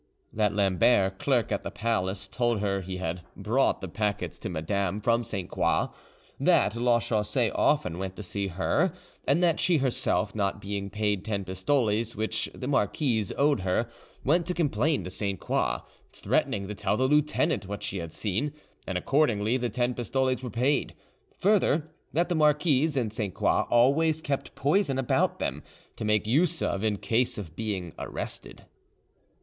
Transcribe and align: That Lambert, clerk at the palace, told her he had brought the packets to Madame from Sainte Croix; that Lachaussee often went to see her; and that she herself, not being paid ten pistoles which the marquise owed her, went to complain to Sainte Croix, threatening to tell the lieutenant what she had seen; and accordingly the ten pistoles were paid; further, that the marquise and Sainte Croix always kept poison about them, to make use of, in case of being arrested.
That 0.33 0.55
Lambert, 0.55 1.19
clerk 1.19 1.51
at 1.51 1.61
the 1.61 1.69
palace, 1.69 2.27
told 2.27 2.59
her 2.59 2.81
he 2.81 2.97
had 2.97 3.21
brought 3.37 3.81
the 3.81 3.87
packets 3.87 4.39
to 4.39 4.49
Madame 4.49 4.97
from 4.99 5.23
Sainte 5.23 5.51
Croix; 5.51 5.89
that 6.39 6.75
Lachaussee 6.75 7.51
often 7.53 7.99
went 7.99 8.15
to 8.15 8.23
see 8.23 8.47
her; 8.47 8.93
and 9.27 9.43
that 9.43 9.59
she 9.59 9.77
herself, 9.77 10.33
not 10.33 10.59
being 10.59 10.89
paid 10.89 11.23
ten 11.23 11.45
pistoles 11.45 12.15
which 12.15 12.49
the 12.55 12.67
marquise 12.67 13.31
owed 13.37 13.59
her, 13.59 13.91
went 14.23 14.47
to 14.47 14.55
complain 14.55 15.03
to 15.03 15.11
Sainte 15.11 15.39
Croix, 15.39 15.81
threatening 16.11 16.67
to 16.67 16.73
tell 16.73 16.97
the 16.97 17.07
lieutenant 17.07 17.67
what 17.67 17.83
she 17.83 17.99
had 17.99 18.11
seen; 18.11 18.53
and 18.87 18.97
accordingly 18.97 19.55
the 19.55 19.69
ten 19.69 19.93
pistoles 19.93 20.41
were 20.41 20.49
paid; 20.49 20.95
further, 21.37 21.91
that 22.11 22.27
the 22.27 22.33
marquise 22.33 22.97
and 22.97 23.13
Sainte 23.13 23.35
Croix 23.35 23.67
always 23.69 24.19
kept 24.23 24.55
poison 24.55 24.97
about 24.97 25.37
them, 25.37 25.61
to 25.95 26.03
make 26.03 26.25
use 26.25 26.59
of, 26.63 26.83
in 26.83 26.97
case 26.97 27.37
of 27.37 27.55
being 27.55 27.93
arrested. 27.99 28.65